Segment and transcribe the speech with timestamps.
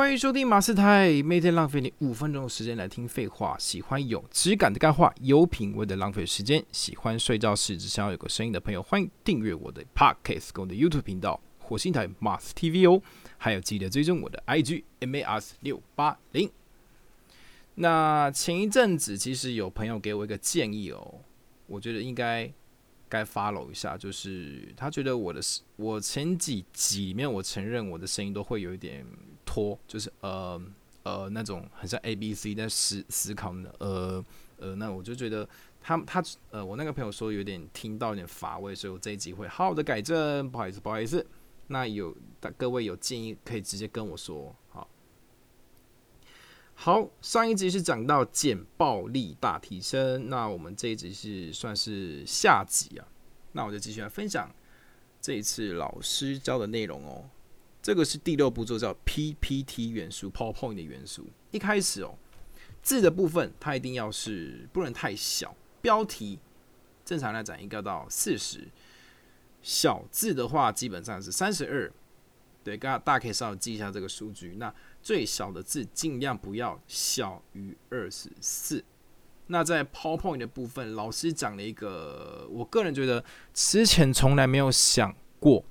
[0.00, 3.54] 欢迎收听马斯台，每天浪费你五分钟的时间来听废话。
[3.58, 6.64] 喜欢有质感的干话，有品味的浪费时间。
[6.72, 13.02] 喜欢睡觉时只想要有个声音的朋友，欢迎订阅我的 Podcast 跟我的 YouTube 频道火星台 Mars TV 哦。
[13.36, 16.50] 还有记得追踪我的 IG MAS 六八零。
[17.74, 21.16] 那前一阵子其实有朋友给我一个建议哦，
[21.66, 22.50] 我觉得应该
[23.10, 25.40] 该 follow 一下，就是他觉得我的
[25.76, 29.04] 我前几集里面，我承认我的声音都会有一点
[29.44, 30.58] 拖，就是呃
[31.02, 34.24] 呃那种很像 A B C 在思思考的呃
[34.58, 35.46] 呃，那我就觉得
[35.82, 41.26] 他他呃我那个朋友说有点听到有点乏味，所以我这一集会好好的改正，不好意思不好意思。
[41.66, 42.16] 那有
[42.56, 44.88] 各位有建议可以直接跟我说，好。
[46.82, 53.06] 好，上一集是讲到简报力大提升，那我们这一集是算是下集啊。
[53.52, 54.50] 那我就继续来分享
[55.20, 57.28] 这一次老师教的内容哦。
[57.82, 61.26] 这个是第六步骤，叫 PPT 元素 （PowerPoint 的元素）。
[61.52, 62.14] 一开始哦，
[62.82, 66.38] 字的部分它一定要是不能太小，标题
[67.04, 68.66] 正常来讲应该到四十。
[69.60, 71.92] 小字的话，基本上是三十二，
[72.64, 74.54] 对，大大家可以稍微记一下这个数据。
[74.56, 78.84] 那最小的字尽量不要小于二十四。
[79.46, 85.64] 那在 PowerPoint 的部分，老师讲了一个，我个人觉得之前从来没有想过，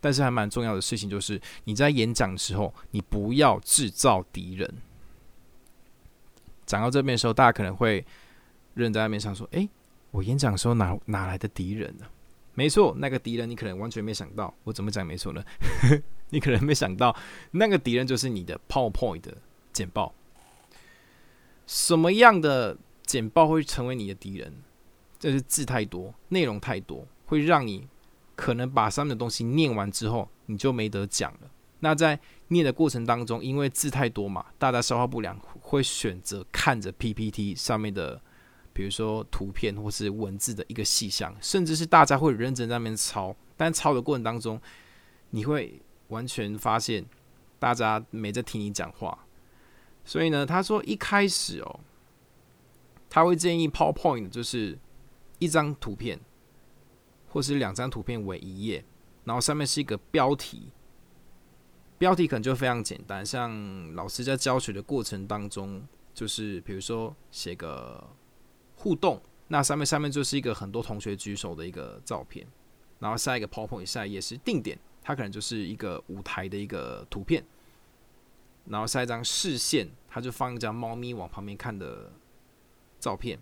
[0.00, 4.70] 但是还蛮重要的事情，就是你在演讲的时候，你不要制造敌人。
[6.66, 8.04] 讲到这边的时候，大家可能会
[8.74, 9.68] 认在面上说：“诶，
[10.10, 12.04] 我演讲的时候哪哪来的敌人呢？”
[12.52, 14.52] 没错，那个敌人你可能完全没想到。
[14.64, 15.42] 我怎么讲没错呢？
[16.30, 17.16] 你可能没想到，
[17.52, 19.36] 那个敌人就是你的 PowerPoint 的
[19.72, 20.14] 简报。
[21.66, 24.52] 什么样的简报会成为你的敌人？
[25.18, 27.86] 就是字太多，内容太多，会让你
[28.34, 31.50] 可能把上面的东西念完之后，你就没得讲了。
[31.80, 38.20] 那在念的过程当中，因为字太多嘛，大家消化不良，会选择看着 PPT 上面的。
[38.72, 44.60] 比如说图片或是文字的一个细项，甚至是大家会认真在那边抄，但抄的过程当中，
[45.30, 47.04] 你会完全发现
[47.58, 49.26] 大家没在听你讲话。
[50.04, 51.80] 所以呢，他说一开始哦，
[53.08, 54.78] 他会建议 PowerPoint 就是
[55.38, 56.20] 一张图片
[57.28, 58.84] 或是两张图片为一页，
[59.24, 60.70] 然后上面是一个标题，
[61.98, 68.02] 标题可能就非常简单，像老师在教学的过程当中，就是比如说写个。
[68.78, 69.18] 互动，
[69.48, 72.46] 那上面上面就是一个很多同学举手的一个照片，
[72.98, 77.44] 然后下一个 PowerPoint 下一页是定点，它可能就是一个舞台的一个图片，
[78.64, 82.10] 然后下一张视线，它就放一张猫咪往旁边看的
[82.98, 83.38] 照片，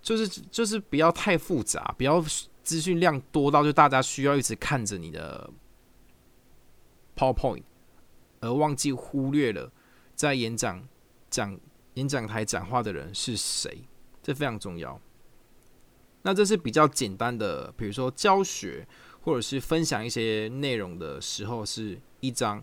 [0.00, 2.24] 就是就是不要太复杂，不要
[2.62, 5.50] 资讯量多到就大家需要一直看着你的
[7.16, 7.64] PowerPoint，
[8.38, 9.72] 而忘记忽略了
[10.14, 10.86] 在演讲
[11.28, 11.58] 讲
[11.94, 13.82] 演讲台讲话的人是谁。
[14.22, 15.00] 这非常重要。
[16.22, 18.86] 那这是比较简单的，比如说教学
[19.22, 22.62] 或者是分享一些内容的时候，是一张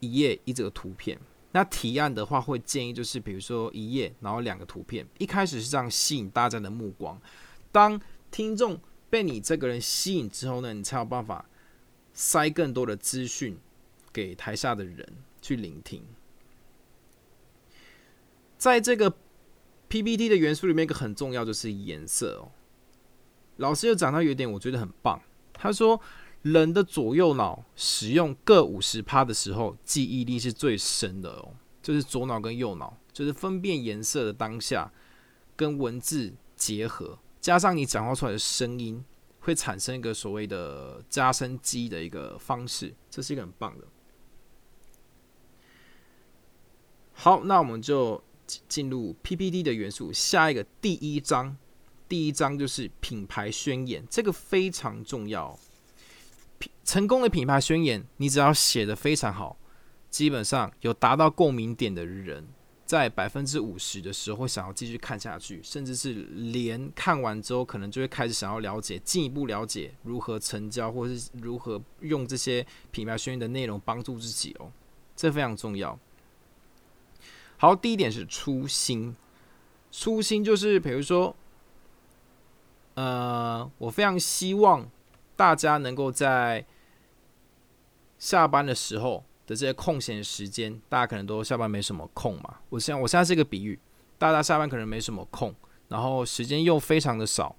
[0.00, 1.18] 一页一则图片。
[1.52, 5.06] 那提案的话，会建议就是比如说一页，然后两个图片。
[5.18, 7.20] 一开始是这样吸引大家的目光。
[7.72, 11.44] 当听众被你这个人吸引之后呢，你才有办法
[12.12, 13.58] 塞更多的资讯
[14.12, 15.06] 给台下的人
[15.42, 16.04] 去聆听。
[18.58, 19.14] 在这个。
[19.92, 22.52] PPT 的元素里面一个很重要就是颜色哦。
[23.56, 25.20] 老师又讲到有点，我觉得很棒。
[25.62, 26.00] 他说，
[26.40, 31.52] 人的左右脑使用各五十趴的时候，记忆力是最深的哦。
[31.82, 34.90] 就是左脑跟右脑，就是分辨颜色的当下，
[35.54, 39.04] 跟文字结合，加上你讲话出来的声音，
[39.40, 42.94] 会产生一个所谓的加深记忆的一个方式。
[43.10, 43.84] 这是一个很棒的。
[47.12, 48.22] 好，那我们就。
[48.66, 51.56] 进入 PPT 的元素，下一个第一章，
[52.10, 55.56] 第一章就是品牌宣言，这个非常重要。
[56.84, 59.56] 成功的品牌宣言，你只要写的非常好，
[60.10, 62.48] 基本上有达到共鸣点的人，
[62.84, 74.72] 在百分之五十的时候会想要继续看下去，甚至是连看完之后，可能就会开始想要了解，进一步了解如何成交，或是如何用这些品牌宣言的内容帮助自己哦，
[75.14, 75.96] 这非常重要。
[77.56, 79.14] 好，第一点是初心。
[79.92, 81.34] 初心就是，比如说，
[83.00, 84.86] 呃，我非常希望
[85.34, 86.66] 大家能够在
[88.18, 92.56] 下班的时候的这些空闲时间，大家可能都下班没什么空嘛。
[92.68, 93.78] 我现在我现在是一个比喻，
[94.18, 95.54] 大家下班可能没什么空，
[95.88, 97.56] 然后时间又非常的少，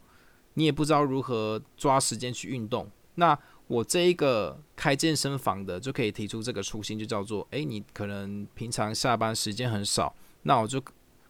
[0.53, 2.87] 你也不知道如何抓时间去运动。
[3.15, 3.35] 那
[3.65, 10.79] 我这一个开健身房的就可以提出这个初心，就叫做：诶，你可能平常下班时间很少，那我就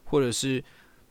[0.04, 0.62] 或者是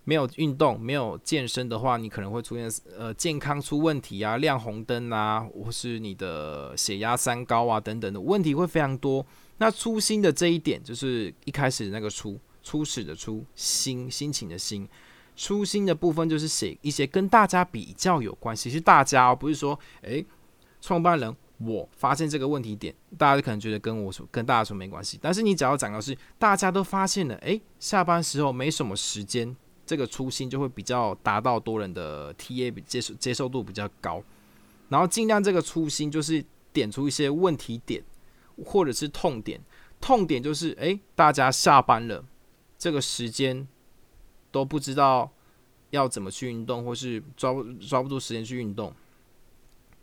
[0.04, 9.26] 没有运动、没有健身的话，你可能会出现呃健康出问题啊，亮红灯啊，或是你的血压三高啊等等的问题会非常多。
[9.58, 14.88] 那初心的这一点，就是一开始那个初初始的初心心情的心。
[15.36, 20.24] 初心的部分就是写一些跟大家比较有关系，是大家，不是说诶，
[20.82, 29.56] 创办人我发现这个问题点，大家可能觉得跟我说跟大家说没关系，但是你只要讲的是大家都发现了，诶，下班时候没什么时间，
[29.92, 34.24] 这个初心就会比较达到多人的 TA 接受接受度比较高，
[34.88, 36.42] 然后尽量这个初心就是
[36.72, 38.02] 点出一些问题点
[38.64, 39.60] 或者是痛点，
[40.00, 42.24] 痛点就是诶，大家下班了
[42.78, 43.68] 这个时间。
[44.54, 45.32] 都不知道
[45.92, 48.94] 要怎么去运动，或是抓不抓不住时间去运动，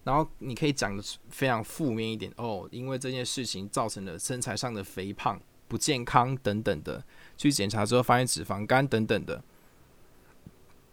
[0.04, 5.38] 然后你可以讲的非常负面一点哦，因为这件事情造成了身材上的肥胖、
[5.68, 7.04] 不健康等等的，
[7.36, 9.44] 去检查之后发现脂肪肝等等的。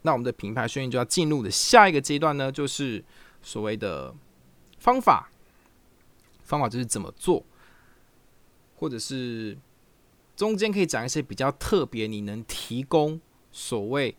[0.06, 3.04] 那我们的品牌宣传就要进入的下一个阶段呢，就是
[3.42, 4.16] 所谓的
[4.78, 5.30] 方法，
[6.44, 7.44] 方法就是怎么做，
[8.78, 9.58] 或者是
[10.38, 13.20] 中间可以讲一些比较特别，你能提供。
[13.58, 14.14] 所谓，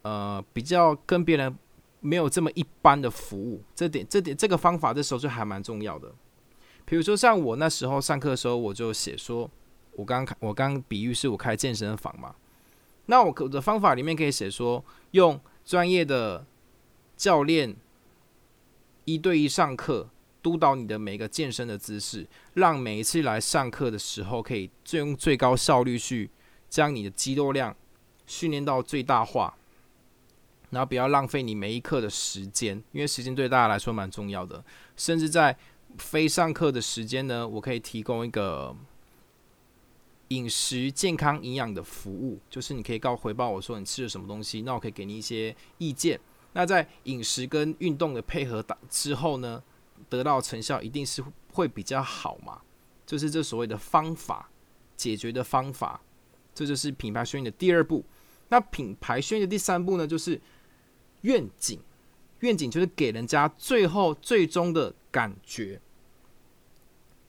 [0.00, 1.54] 呃，比较跟别人
[2.00, 6.10] 没有这么一般的服务，这点、这点、这个方法，这时候就还蛮重要的。
[6.86, 9.50] 比如说，像我那时候上课的时候，我就写说，
[9.96, 12.34] 我刚刚我刚比喻是我开健身房嘛，
[13.06, 16.44] 那我的方法里面可以写说，用专业的
[17.16, 17.76] 教练
[19.04, 20.08] 一对一上课，
[20.42, 26.30] 督导你的每个健身的姿势，让每一次来上课的时候，可以最用最高效率去
[26.68, 27.76] 将你的肌肉量。
[28.26, 29.54] 训练到最大化，
[30.70, 34.64] 然后不要浪费你每一课的时间，因为时间对大家来说蛮重要的。
[34.96, 35.54] 甚至在
[35.98, 38.74] 非上课的时间呢，我可以提供一个
[40.34, 46.18] 饮食健康营养的服务，就是你可以告回报我说你吃了什么东西，那我可以给你一些意见。
[46.52, 49.62] 那在饮食跟运动的配合之后呢，
[50.08, 51.22] 得到成效一定是
[51.52, 52.60] 会比较好嘛？
[53.06, 54.50] 就是这所谓的方法
[54.96, 56.00] 解决的方法，
[56.54, 58.04] 这就是品牌宣传的第二步。
[58.48, 60.40] 那品牌宣传的第三步呢，就是
[61.22, 61.78] 愿景。
[62.40, 65.80] 愿景就是给人家最后最终的感觉。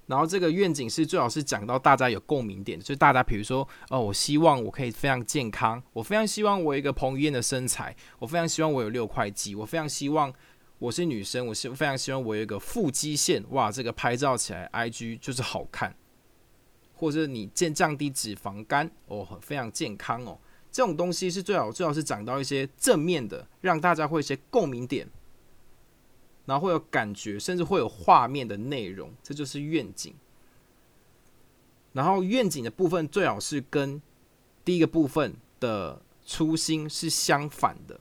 [0.08, 10.34] 然后这个愿景是最好是讲到大家有共鸣点，就是大家比如说，哦，我希望我可以非常健康，我非常希望我有一个彭于晏的身材，我非常希望我有六块肌，我非常希望
[10.78, 15.96] 我是女生，我是非常希望我有一个腹肌线，哇，这个拍照起来 IG 就是好看，
[16.94, 20.38] 或者你健降低脂肪肝，哦，非常健康哦。
[20.72, 25.08] 这种东西是最好，最好是讲到一些正面的，让大家会一些共鸣点，
[26.46, 30.14] 然后会有感觉，甚至会有画面的内容，这就是愿景。
[31.94, 34.02] 然后愿景的部分最好是跟
[34.64, 38.00] 第一个部分的初心是相反的。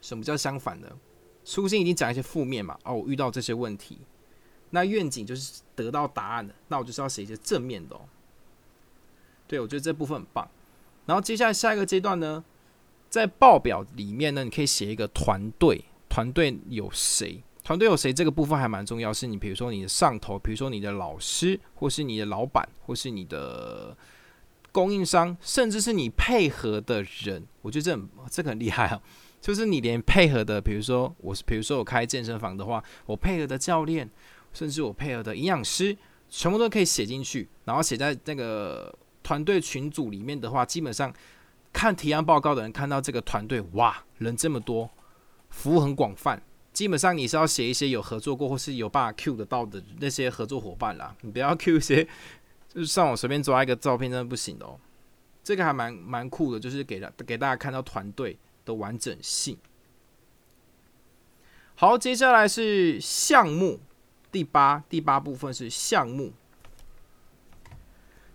[0.00, 0.96] 什么叫相反的？
[1.44, 3.98] 初心已经讲一些负面嘛，哦，我遇到这些问题，
[4.70, 7.98] 那愿景就是得到答案的，那我就是要写一些正面的。
[9.46, 10.48] 对，我觉得这部分很棒。
[11.06, 12.44] 然后接下来下一个阶段呢，
[13.08, 15.86] 在报表里面呢，你可以写一个团队，
[16.18, 17.40] 团队有谁？
[17.62, 18.12] 团队有谁？
[18.12, 19.12] 这个部分还蛮重要。
[19.12, 23.96] 是你比如说你的上头，比如说你的老师，或是你的老板，或是你的
[24.72, 27.46] 供应商，甚至是你配合的人。
[27.62, 29.00] 我觉得这很这个很厉害啊！
[29.40, 34.10] 就是你连配合的，比如说我是，比如说我开健身房的话，我配合的教练，
[34.52, 35.96] 甚至我配合的营养师，
[36.28, 38.92] 全部都可以写进去，然后写在那个。
[39.20, 41.12] 团队群组里面的话，基本上
[41.70, 44.88] 看提案报告的人看到这个团队，哇，人这么多，
[45.50, 46.42] 服务很广泛。
[46.72, 52.04] 基本上你是要写一些有合作过或是有办法 Q 得到的那些合作伙伴啦，你不要 Q 一些
[52.68, 54.78] 就是上网随便抓一个照片，真的不行的哦。
[55.42, 59.58] 这个还蛮蛮酷的，就是给大给大家看到团队的完整性。
[61.74, 63.80] 好，接下来是项目
[64.30, 66.32] 第八第八部分是项目。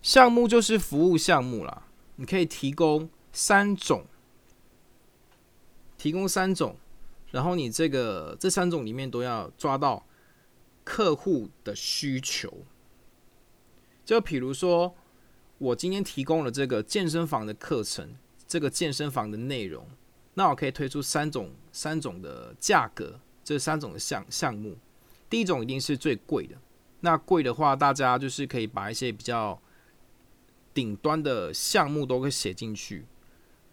[0.01, 1.83] 项目就是服务项目啦，
[2.17, 4.05] 你可以提供三种，
[5.97, 6.75] 提供三种，
[7.33, 10.05] 然后你这个这三种里面都要抓到
[10.85, 12.59] 客户的需求。
[14.05, 14.95] 就比如说，
[15.57, 18.15] 我今天提供了这个健身房的课程，
[18.47, 19.85] 这个健身房的内容，
[20.35, 24.77] 那我可以推出三种三种的价格，这三种的项项目。
[25.29, 26.55] 第一种一定是最贵的，
[26.99, 29.59] 那贵的话，大家就是可以把一些比较。
[30.75, 33.05] 顶端的项目都会写进去，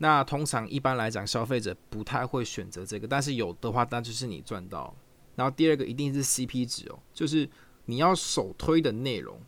[0.03, 4.95] 那通常一般来讲，消费者不太会选择这个，但是有的话，那就是你赚到。
[5.37, 7.47] 然后第二个一定是 CP 值哦，就是
[7.85, 9.39] 你要首推的内容。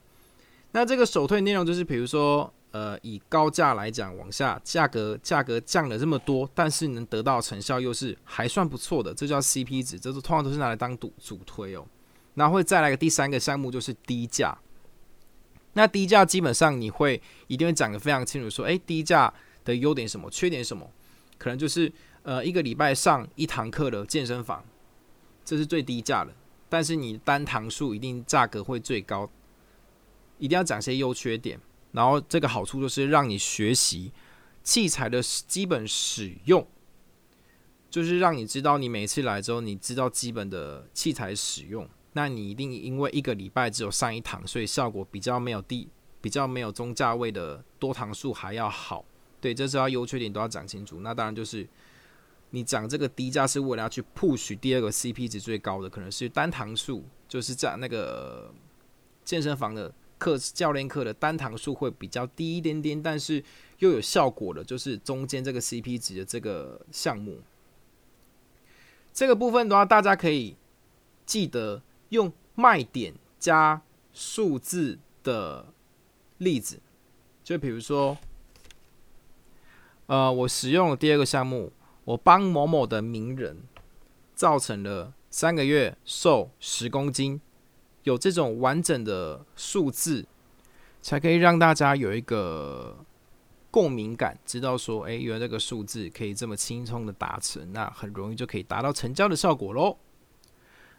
[0.73, 11.87] 那这个首推内容就是，比如说，呃，以高价来讲，往下价格价格降了这么多，但是能得到成效又是还算不错的，这叫 CP 值，这是通常都是拿来当主主推哦。
[12.35, 14.57] 然后会再来个第三个项目，就是低价。
[15.73, 19.33] 那低价基本上你会一定会讲的非常清楚，说，诶，低价
[19.65, 20.91] 的优点什么，缺点什么，
[21.39, 21.93] 可能就是
[22.23, 24.65] 呃一个礼拜上一堂课的健身房，
[25.45, 26.35] 这是最低价的，
[26.69, 29.29] 但是你单堂数一定价格会最高，
[30.39, 31.61] 一定要讲些优缺点，
[31.93, 34.13] 然后这个好处就是让你学习
[34.63, 36.67] 器材的基本使用，
[37.91, 41.89] 就是让你知道你每次来之后，你知道基本的器材使用。
[42.15, 45.89] 那你一定因为一个礼拜只有上一堂，所以效果比较没有低，
[46.21, 49.03] 比较没有中价位的多堂数还要好。
[49.43, 51.01] 对，这是要优缺点都要讲清楚。
[51.01, 51.69] 那当然就是
[52.49, 58.51] 你讲这个低价是为了要去 push 第二个 CP 值最高的，可能是单堂数，就是在那个
[59.25, 63.45] 健身房的课教练课的单堂数会比较低一点点，但是
[63.81, 67.41] 又有效果的，就是中间这个 CP 值的这个项目。
[69.13, 70.57] 这个部分的话，大家可以
[71.27, 71.83] 记得。
[72.13, 73.81] 用卖点加
[74.13, 75.73] 数字的
[76.37, 76.79] 例子，
[77.43, 78.19] 就比如说，
[80.07, 81.73] 呃，我使用了第二个项目，
[82.05, 83.63] 我帮某某的名人
[84.35, 87.41] 造成了三个月瘦十公斤，
[88.03, 90.27] 有这种完整的数字，
[91.01, 92.99] 才可以让大家有一个
[93.71, 99.97] 共鸣感，知道说，哎，原来这个数字可以这么轻松的达成，那很容易就可以达到成交的效果喽。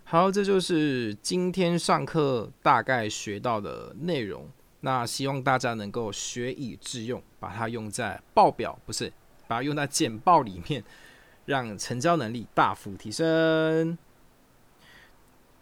[0.06, 4.50] 好，这就是今天上课大概学到的内容。
[4.86, 9.12] 那希望大家能够学以致用，把它用在报表，不是
[9.48, 10.84] 把它用在简报里面，
[11.46, 13.98] 让成交能力大幅提升。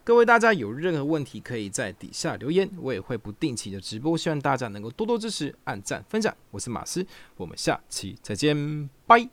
[0.02, 6.36] 各位大家有任何问题，可以在底下留言，我也会不定期的直播，希望大家能够多多支持、按赞、分享。
[6.50, 9.28] 我是马斯，我们下期再见，拜。